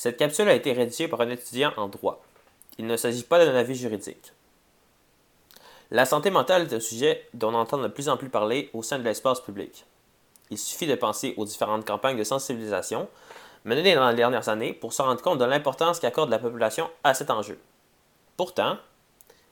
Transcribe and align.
Cette 0.00 0.16
capsule 0.16 0.48
a 0.48 0.54
été 0.54 0.72
rédigée 0.72 1.08
par 1.08 1.20
un 1.20 1.28
étudiant 1.28 1.74
en 1.76 1.86
droit. 1.86 2.22
Il 2.78 2.86
ne 2.86 2.96
s'agit 2.96 3.22
pas 3.22 3.44
d'un 3.44 3.54
avis 3.54 3.74
juridique. 3.74 4.32
La 5.90 6.06
santé 6.06 6.30
mentale 6.30 6.62
est 6.62 6.74
un 6.74 6.80
sujet 6.80 7.28
dont 7.34 7.50
on 7.50 7.58
entend 7.58 7.76
de 7.76 7.86
plus 7.86 8.08
en 8.08 8.16
plus 8.16 8.30
parler 8.30 8.70
au 8.72 8.82
sein 8.82 8.98
de 8.98 9.04
l'espace 9.04 9.42
public. 9.42 9.84
Il 10.48 10.56
suffit 10.56 10.86
de 10.86 10.94
penser 10.94 11.34
aux 11.36 11.44
différentes 11.44 11.86
campagnes 11.86 12.16
de 12.16 12.24
sensibilisation 12.24 13.10
menées 13.66 13.94
dans 13.94 14.08
les 14.08 14.16
dernières 14.16 14.48
années 14.48 14.72
pour 14.72 14.94
se 14.94 15.02
rendre 15.02 15.20
compte 15.20 15.36
de 15.38 15.44
l'importance 15.44 16.00
qu'accorde 16.00 16.30
la 16.30 16.38
population 16.38 16.88
à 17.04 17.12
cet 17.12 17.28
enjeu. 17.28 17.60
Pourtant, 18.38 18.78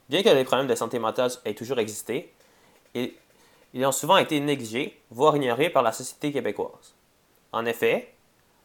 bien 0.09 0.23
que 0.23 0.29
les 0.29 0.45
problèmes 0.45 0.65
de 0.65 0.73
santé 0.73 0.97
mentale 0.97 1.29
aient 1.45 1.53
toujours 1.53 1.77
existé, 1.77 2.33
ils 2.95 3.85
ont 3.85 3.91
souvent 3.91 4.17
été 4.17 4.39
négligés, 4.39 4.99
voire 5.11 5.35
ignorés 5.37 5.69
par 5.69 5.83
la 5.83 5.91
société 5.91 6.31
québécoise. 6.31 6.95
En 7.51 7.67
effet, 7.67 8.15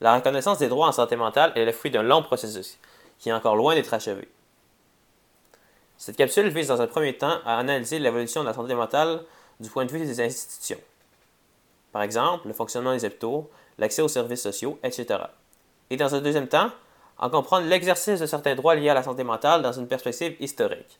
la 0.00 0.16
reconnaissance 0.16 0.58
des 0.58 0.68
droits 0.68 0.88
en 0.88 0.92
santé 0.92 1.16
mentale 1.16 1.52
est 1.54 1.64
le 1.64 1.72
fruit 1.72 1.90
d'un 1.90 2.02
long 2.02 2.22
processus, 2.22 2.78
qui 3.18 3.28
est 3.28 3.32
encore 3.32 3.56
loin 3.56 3.74
d'être 3.74 3.94
achevé. 3.94 4.28
Cette 5.96 6.16
capsule 6.16 6.48
vise 6.48 6.68
dans 6.68 6.82
un 6.82 6.86
premier 6.86 7.16
temps 7.16 7.38
à 7.46 7.58
analyser 7.58 7.98
l'évolution 7.98 8.42
de 8.42 8.48
la 8.48 8.54
santé 8.54 8.74
mentale 8.74 9.22
du 9.60 9.70
point 9.70 9.84
de 9.84 9.92
vue 9.92 10.00
des 10.00 10.20
institutions. 10.20 10.80
Par 11.92 12.02
exemple, 12.02 12.48
le 12.48 12.52
fonctionnement 12.52 12.92
des 12.92 13.04
hôpitaux, 13.04 13.48
l'accès 13.78 14.02
aux 14.02 14.08
services 14.08 14.42
sociaux, 14.42 14.78
etc. 14.82 15.20
Et 15.90 15.96
dans 15.96 16.14
un 16.14 16.20
deuxième 16.20 16.48
temps, 16.48 16.70
à 17.18 17.28
comprendre 17.28 17.66
l'exercice 17.66 18.20
de 18.20 18.26
certains 18.26 18.56
droits 18.56 18.74
liés 18.74 18.88
à 18.88 18.94
la 18.94 19.02
santé 19.02 19.22
mentale 19.22 19.62
dans 19.62 19.72
une 19.72 19.86
perspective 19.86 20.36
historique. 20.40 20.98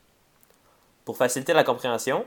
Pour 1.05 1.17
faciliter 1.17 1.53
la 1.53 1.65
compréhension, 1.65 2.25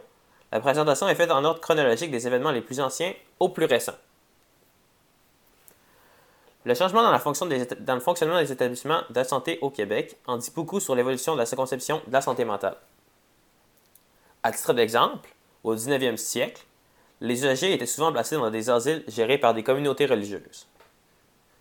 la 0.52 0.60
présentation 0.60 1.08
est 1.08 1.16
faite 1.16 1.32
en 1.32 1.44
ordre 1.44 1.62
chronologique 1.62 2.12
des 2.12 2.28
événements 2.28 2.52
les 2.52 2.62
plus 2.62 2.80
anciens 2.80 3.14
aux 3.40 3.50
plus 3.50 3.66
récents. 3.66 3.96
Le 6.68 6.76
changement 6.76 7.02
dans, 7.02 7.14
le 7.14 8.00
fonctionnement 8.02 8.42
des 8.42 8.52
établissements 8.52 9.02
de 9.10 9.24
santé 9.24 9.58
au 9.62 9.70
Québec 9.70 10.18
en 10.28 10.36
dit 10.36 10.52
beaucoup 10.54 10.82
sur 10.82 10.96
l'évolution 10.96 11.34
de 11.34 11.40
la 11.40 11.46
conception 11.46 12.02
de 12.06 12.12
la 12.12 12.20
santé 12.20 12.44
mentale. 12.44 12.76
À 14.44 14.52
titre 14.52 14.74
d'exemple, 14.74 15.30
au 15.64 15.74
19e 15.76 16.18
siècle, 16.18 16.66
les 17.22 17.36
usagers 17.36 17.72
étaient 17.72 17.86
souvent 17.86 18.12
placés 18.12 18.36
dans 18.36 18.50
des 18.50 18.70
asiles 18.70 19.06
gérés 19.08 19.38
par 19.38 19.54
des 19.54 19.64
communautés 19.64 20.08
religieuses. 20.08 20.68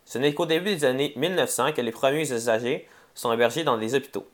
Ce 0.07 0.19
n'est 0.19 0.35
qu'au 0.35 0.45
début 0.45 0.75
des 0.75 0.85
années 0.85 1.13
1900 1.15 1.75
que 1.75 1.83
les 1.83 1.93
premiers 1.93 2.29
usagers 2.33 2.89
sont 3.15 3.33
hébergés 3.33 3.63
dans 3.63 3.79
des 3.79 3.95
hôpitaux. 3.95 4.27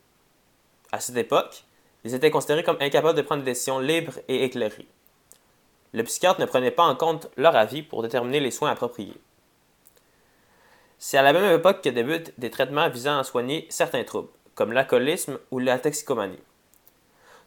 À 0.90 1.00
cette 1.00 1.18
époque, 1.18 1.64
ils 2.04 2.14
étaient 2.14 2.30
considérés 2.30 2.64
comme 2.64 2.78
incapables 2.80 3.18
de 3.18 3.20
prendre 3.20 3.42
des 3.42 3.50
décisions 3.50 3.78
libres 3.78 4.20
et 4.26 4.44
éclairées. 4.44 4.88
Le 5.92 6.02
psychiatre 6.04 6.40
ne 6.40 6.46
prenait 6.46 6.70
pas 6.70 6.84
en 6.84 6.96
compte 6.96 7.28
leur 7.36 7.56
avis 7.56 7.82
pour 7.82 8.00
déterminer 8.00 8.40
les 8.40 8.50
soins 8.50 8.70
appropriés. 8.70 9.20
C'est 11.04 11.18
à 11.18 11.22
la 11.22 11.32
même 11.32 11.52
époque 11.52 11.82
que 11.82 11.88
débutent 11.88 12.32
des 12.38 12.48
traitements 12.48 12.88
visant 12.88 13.18
à 13.18 13.24
soigner 13.24 13.66
certains 13.70 14.04
troubles, 14.04 14.28
comme 14.54 14.70
l'alcoolisme 14.70 15.36
ou 15.50 15.58
la 15.58 15.80
toxicomanie. 15.80 16.38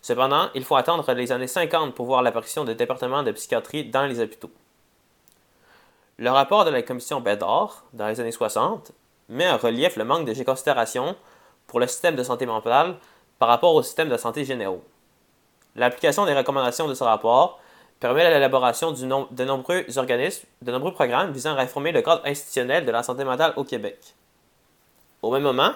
Cependant, 0.02 0.50
il 0.56 0.66
faut 0.66 0.76
attendre 0.76 1.10
les 1.14 1.32
années 1.32 1.48
50 1.48 1.96
pour 1.96 2.06
voir 2.06 2.22
l'apparition 2.22 2.66
de 2.66 2.74
départements 2.74 3.24
de 3.24 3.32
psychiatrie 3.32 3.86
dans 3.86 4.08
les 4.08 4.20
hôpitaux. 4.20 4.52
Le 6.18 6.30
rapport 6.32 6.66
de 6.66 6.70
la 6.70 6.82
commission 6.82 7.22
Bédard, 7.22 7.86
dans 7.94 8.10
les 8.10 8.20
années 8.20 8.34
60, 8.34 8.92
met 9.30 9.50
en 9.50 9.56
relief 9.56 9.96
le 9.96 10.04
manque 10.04 10.28
de 10.28 10.44
considération 10.44 11.16
pour 11.66 11.80
le 11.80 11.88
système 11.88 12.18
de 12.18 12.24
santé 12.24 12.46
mentale 12.46 12.98
par 13.40 13.48
rapport 13.48 13.74
au 13.74 13.84
système 13.84 14.10
de 14.10 14.18
santé 14.18 14.44
généraux. 14.44 14.84
L'application 15.78 16.26
des 16.26 16.36
recommandations 16.36 16.90
de 16.90 16.94
ce 16.94 17.06
rapport 17.06 17.62
permet 18.00 18.30
l'élaboration 18.30 18.92
de 18.92 19.46
nombreux 19.46 19.86
organismes, 19.98 20.46
de 20.62 20.72
nombreux 20.72 20.94
programmes 20.94 21.32
visant 21.32 21.52
à 21.52 21.56
réformer 21.56 21.92
le 21.92 22.02
cadre 22.02 22.22
institutionnel 22.26 22.86
de 22.86 22.92
la 22.92 23.04
santé 23.04 23.24
mentale 23.24 23.54
au 23.56 23.64
Québec. 23.64 23.98
Au 25.22 25.32
même 25.32 25.44
moment, 25.44 25.72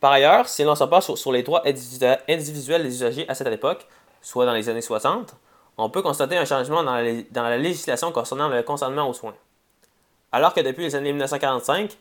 Par 0.00 0.12
ailleurs, 0.12 0.48
si 0.48 0.62
l'on 0.62 0.74
se 0.74 0.84
passe 0.84 1.14
sur, 1.14 1.32
les 1.32 1.42
droits 1.42 1.62
individuels 2.28 2.82
des 2.82 2.94
usagers 2.94 3.28
à 3.28 3.34
cette 3.34 3.46
époque, 3.48 3.86
soit 4.20 4.44
dans 4.44 4.52
les 4.52 4.68
années 4.68 4.82
60, 4.82 5.34
on 5.78 5.90
peut 5.90 6.02
constater 6.02 6.36
un 6.36 6.44
changement 6.44 6.82
dans 6.82 6.94
la, 6.94 7.58
législation 7.58 8.12
concernant 8.12 8.48
le 8.48 8.62
consentement 8.62 9.08
aux 9.08 9.14
soins. 9.14 9.34
Alors 10.32 10.54
que 10.54 10.60
depuis 10.60 10.84
les 10.84 10.94
années 10.94 11.12
1945, 11.12 11.96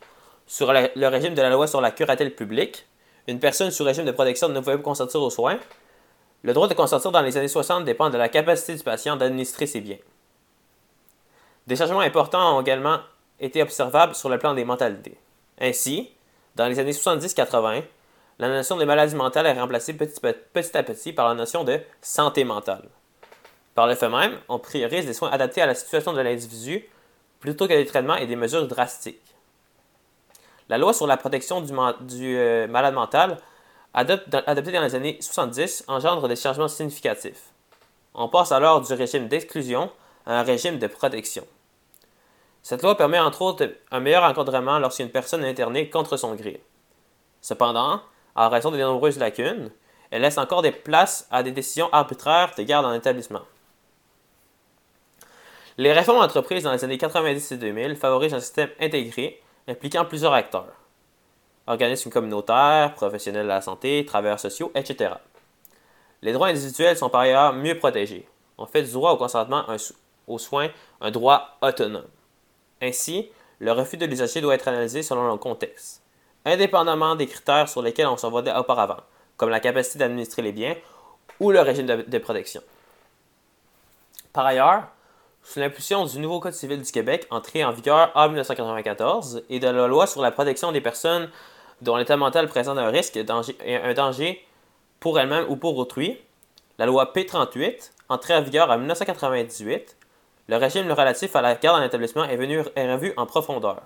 sur 0.47 0.71
le, 0.71 1.07
régime 1.07 1.33
de 1.33 1.41
la 1.41 1.49
loi 1.49 1.67
sur 1.67 1.81
la 1.81 1.91
curatelle 1.91 2.35
publique, 2.35 2.85
une 3.27 3.39
personne 3.39 3.71
sous 3.71 3.83
régime 3.83 4.05
de 4.05 4.11
protection 4.11 4.49
ne 4.49 4.59
pouvait 4.59 4.81
consentir 4.81 5.21
aux 5.21 5.29
soins, 5.29 5.57
le 6.45 6.53
droit 6.53 6.67
de 6.67 6.75
consentir 6.75 7.11
dans 7.11 7.21
les 7.21 7.37
années 7.37 7.47
60 7.47 7.85
dépend 7.85 8.11
de 8.11 8.19
la 8.19 8.29
capacité 8.29 8.75
du 8.75 8.83
patient 8.83 9.15
d'administrer 9.15 9.65
ses 9.65 9.81
biens. 9.81 9.97
Des 11.65 11.75
changements 11.75 12.01
importants 12.01 12.55
ont 12.55 12.61
également 12.61 12.99
été 13.39 13.63
observables 13.63 14.13
sur 14.13 14.29
le 14.29 14.37
plan 14.37 14.53
des 14.53 14.63
mentalités. 14.63 15.17
Ainsi, 15.59 16.11
dans 16.55 16.67
les 16.67 16.77
années 16.77 16.91
70-80, 16.91 17.81
la 18.37 18.47
notion 18.47 18.77
de 18.77 18.85
maladie 18.85 19.15
mentale 19.15 19.47
est 19.47 19.59
remplacée 19.59 19.93
petit, 19.93 20.77
à 20.77 20.83
petit 20.83 21.13
par 21.13 21.27
la 21.27 21.33
notion 21.33 21.63
de 21.63 21.79
santé 21.99 22.43
mentale. 22.43 22.89
Par 23.73 23.87
le 23.87 23.95
fait 23.95 24.09
même, 24.09 24.37
on 24.47 24.59
priorise 24.59 25.07
des 25.07 25.13
soins 25.13 25.31
adaptés 25.31 25.63
à 25.63 25.65
la 25.65 25.73
situation 25.73 26.13
de 26.13 26.21
l'individu 26.21 26.87
plutôt 27.39 27.67
que 27.67 27.73
des 27.73 27.87
traitements 27.87 28.17
et 28.17 28.27
des 28.27 28.35
mesures 28.35 28.67
drastiques. 28.67 29.35
La 30.69 30.77
loi 30.77 30.93
sur 30.93 31.07
la 31.07 31.17
protection 31.17 31.61
du, 31.61 32.37
euh, 32.37 32.67
malade 32.67 32.93
mental 32.93 33.39
adopté 33.95 34.71
dans 34.71 34.81
les 34.81 34.95
années 34.95 35.17
70, 35.21 35.85
engendre 35.87 36.27
des 36.27 36.35
changements 36.35 36.67
significatifs. 36.67 37.51
On 38.13 38.27
passe 38.27 38.51
alors 38.51 38.81
du 38.81 38.93
régime 38.93 39.27
d'exclusion 39.27 39.89
à 40.25 40.39
un 40.39 40.43
régime 40.43 40.79
de 40.79 40.87
protection. 40.87 41.45
Cette 42.61 42.81
loi 42.81 42.97
permet 42.97 43.19
entre 43.19 43.41
autres 43.41 43.69
un 43.91 43.99
meilleur 43.99 44.23
encadrement 44.23 44.79
lorsqu'une 44.79 45.09
personne 45.09 45.43
est 45.43 45.49
internée 45.49 45.89
contre 45.89 46.17
son 46.17 46.35
gré. 46.35 46.61
Cependant, 47.41 48.01
en 48.35 48.49
raison 48.49 48.71
des 48.71 48.81
nombreuses 48.81 49.19
lacunes, 49.19 49.71
elle 50.11 50.23
laisse 50.23 50.37
encore 50.37 50.61
des 50.61 50.71
places 50.71 51.27
à 51.31 51.43
des 51.43 51.51
décisions 51.51 51.89
arbitraires 51.93 52.51
de 52.57 52.63
garde 52.63 52.85
en 52.85 52.93
établissement. 52.93 53.41
Les 55.77 55.93
réformes 55.93 56.23
entreprises 56.23 56.63
dans 56.63 56.71
les 56.71 56.83
années 56.83 56.97
90 56.97 57.51
et 57.51 57.57
2000 57.57 57.95
favorisent 57.95 58.33
un 58.33 58.39
système 58.39 58.69
intégré 58.79 59.41
impliquant 59.67 60.05
plusieurs 60.05 60.33
acteurs 60.33 60.84
organismes 61.67 62.09
communautaires, 62.09 62.93
professionnels 62.95 63.43
de 63.43 63.49
la 63.49 63.61
santé, 63.61 64.05
travailleurs 64.05 64.39
sociaux, 64.39 64.71
etc. 64.75 65.13
Les 66.21 66.33
droits 66.33 66.47
individuels 66.47 66.97
sont 66.97 67.09
par 67.09 67.21
ailleurs 67.21 67.53
mieux 67.53 67.77
protégés. 67.77 68.27
On 68.57 68.65
fait 68.65 68.83
du 68.83 68.91
droit 68.91 69.11
au 69.11 69.17
consentement 69.17 69.65
aux 70.27 70.39
soins 70.39 70.69
un 71.01 71.11
droit 71.11 71.57
autonome. 71.61 72.07
Ainsi, 72.81 73.29
le 73.59 73.71
refus 73.71 73.97
de 73.97 74.05
l'usager 74.05 74.41
doit 74.41 74.55
être 74.55 74.67
analysé 74.67 75.01
selon 75.01 75.31
le 75.31 75.37
contexte, 75.37 76.01
indépendamment 76.45 77.15
des 77.15 77.27
critères 77.27 77.69
sur 77.69 77.81
lesquels 77.81 78.07
on 78.07 78.17
s'envoie 78.17 78.43
auparavant, 78.57 79.01
comme 79.37 79.49
la 79.49 79.59
capacité 79.59 79.99
d'administrer 79.99 80.41
les 80.41 80.51
biens 80.51 80.75
ou 81.39 81.51
le 81.51 81.61
régime 81.61 81.85
de 81.85 82.17
protection. 82.17 82.61
Par 84.33 84.45
ailleurs, 84.45 84.87
sous 85.43 85.59
l'impulsion 85.59 86.05
du 86.05 86.19
nouveau 86.19 86.39
Code 86.39 86.53
civil 86.53 86.81
du 86.81 86.91
Québec, 86.91 87.27
entré 87.29 87.63
en 87.63 87.71
vigueur 87.71 88.11
en 88.15 88.27
1994, 88.27 89.43
et 89.49 89.59
de 89.59 89.67
la 89.67 89.87
loi 89.87 90.07
sur 90.07 90.21
la 90.21 90.31
protection 90.31 90.71
des 90.71 90.81
personnes 90.81 91.29
dont 91.81 91.95
l'état 91.97 92.17
mental 92.17 92.47
présente 92.47 92.77
un 92.77 92.89
risque, 92.89 93.17
un 93.17 93.93
danger 93.93 94.45
pour 94.99 95.19
elle-même 95.19 95.45
ou 95.49 95.55
pour 95.55 95.77
autrui, 95.77 96.19
la 96.77 96.85
loi 96.85 97.11
P38, 97.13 97.91
entrée 98.09 98.35
en 98.35 98.41
vigueur 98.41 98.69
en 98.69 98.77
1998, 98.77 99.97
le 100.47 100.57
régime 100.57 100.91
relatif 100.91 101.35
à 101.35 101.41
la 101.41 101.55
garde 101.55 101.81
en 101.81 101.85
établissement 101.85 102.25
est, 102.25 102.35
venu, 102.35 102.61
est 102.75 102.93
revu 102.93 103.13
en 103.17 103.25
profondeur. 103.25 103.81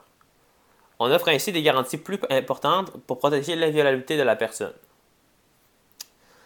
On 1.00 1.10
offre 1.12 1.30
ainsi 1.30 1.52
des 1.52 1.62
garanties 1.62 1.98
plus 1.98 2.20
importantes 2.30 2.92
pour 3.08 3.20
protéger 3.20 3.56
l'inviolabilité 3.56 4.18
de 4.18 4.24
la 4.24 4.36
personne. 4.36 4.74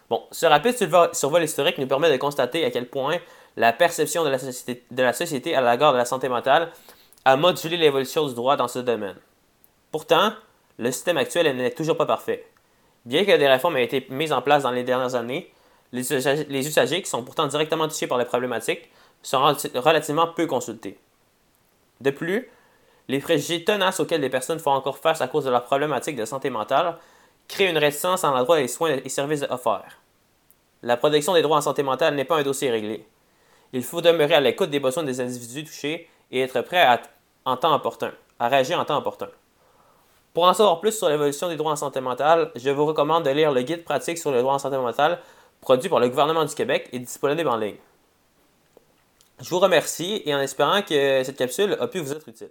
Bon, 0.09 0.23
ce 0.31 0.45
rapide 0.45 0.75
survol 1.13 1.43
historique 1.43 1.79
nous 1.79 1.87
permet 1.87 2.11
de 2.11 2.17
constater 2.17 2.63
à 2.63 2.69
quel 2.69 2.87
point 2.87 3.17
la 3.55 3.73
perception 3.73 4.23
de 4.23 4.29
la 4.29 4.37
société, 4.37 4.83
de 4.91 5.01
la 5.01 5.13
société 5.13 5.55
à 5.55 5.61
l'égard 5.61 5.93
de 5.93 5.97
la 5.97 6.05
santé 6.05 6.29
mentale 6.29 6.71
a 7.25 7.37
modulé 7.37 7.77
l'évolution 7.77 8.27
du 8.27 8.35
droit 8.35 8.55
dans 8.55 8.67
ce 8.67 8.79
domaine. 8.79 9.15
Pourtant, 9.91 10.33
le 10.77 10.91
système 10.91 11.17
actuel 11.17 11.55
n'est 11.55 11.71
toujours 11.71 11.97
pas 11.97 12.05
parfait. 12.05 12.45
Bien 13.05 13.25
que 13.25 13.37
des 13.37 13.47
réformes 13.47 13.77
aient 13.77 13.83
été 13.83 14.07
mises 14.09 14.33
en 14.33 14.41
place 14.41 14.63
dans 14.63 14.71
les 14.71 14.83
dernières 14.83 15.15
années, 15.15 15.51
les 15.91 16.67
usagers, 16.67 17.01
qui 17.01 17.09
sont 17.09 17.23
pourtant 17.23 17.47
directement 17.47 17.87
touchés 17.87 18.07
par 18.07 18.17
les 18.17 18.25
problématiques 18.25 18.89
sont 19.21 19.41
relativement 19.75 20.27
peu 20.27 20.47
consultés. 20.47 20.97
De 22.01 22.09
plus, 22.09 22.49
les 23.07 23.19
préjugés 23.19 23.63
tenaces 23.63 23.99
auxquels 23.99 24.21
les 24.21 24.29
personnes 24.29 24.59
font 24.59 24.71
encore 24.71 24.97
face 24.97 25.21
à 25.21 25.27
cause 25.27 25.45
de 25.45 25.49
leurs 25.49 25.63
problématiques 25.63 26.15
de 26.15 26.25
santé 26.25 26.49
mentale 26.49 26.97
crée 27.47 27.69
une 27.69 27.77
réticence 27.77 28.23
en 28.23 28.31
l'endroit 28.31 28.57
des 28.57 28.67
soins 28.67 28.97
et 29.03 29.09
services 29.09 29.45
offerts. 29.49 29.99
La 30.81 30.97
protection 30.97 31.33
des 31.33 31.41
droits 31.41 31.57
en 31.57 31.61
santé 31.61 31.83
mentale 31.83 32.15
n'est 32.15 32.25
pas 32.25 32.37
un 32.37 32.43
dossier 32.43 32.69
réglé. 32.71 33.05
Il 33.73 33.83
faut 33.83 34.01
demeurer 34.01 34.35
à 34.35 34.41
l'écoute 34.41 34.69
des 34.69 34.79
besoins 34.79 35.03
des 35.03 35.21
individus 35.21 35.65
touchés 35.65 36.09
et 36.31 36.41
être 36.41 36.61
prêt 36.61 36.81
à, 36.81 37.01
en 37.45 37.57
temps 37.57 37.81
à 38.39 38.47
réagir 38.47 38.79
en 38.79 38.85
temps 38.85 38.97
opportun. 38.97 39.29
Pour 40.33 40.45
en 40.45 40.53
savoir 40.53 40.79
plus 40.79 40.97
sur 40.97 41.09
l'évolution 41.09 41.47
des 41.47 41.55
droits 41.55 41.73
en 41.73 41.75
santé 41.75 42.01
mentale, 42.01 42.51
je 42.55 42.69
vous 42.71 42.85
recommande 42.85 43.23
de 43.23 43.29
lire 43.29 43.51
le 43.51 43.61
guide 43.61 43.83
pratique 43.83 44.17
sur 44.17 44.31
les 44.31 44.41
droits 44.41 44.55
en 44.55 44.59
santé 44.59 44.77
mentale 44.77 45.19
produit 45.61 45.89
par 45.89 45.99
le 45.99 46.09
gouvernement 46.09 46.43
du 46.43 46.53
Québec 46.55 46.89
et 46.91 46.99
disponible 46.99 47.47
en 47.47 47.55
ligne. 47.55 47.77
Je 49.39 49.49
vous 49.49 49.59
remercie 49.59 50.23
et 50.25 50.33
en 50.33 50.39
espérant 50.39 50.81
que 50.81 51.23
cette 51.23 51.37
capsule 51.37 51.77
a 51.79 51.87
pu 51.87 51.99
vous 51.99 52.11
être 52.11 52.27
utile. 52.27 52.49